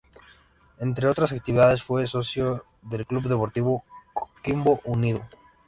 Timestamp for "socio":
2.07-2.65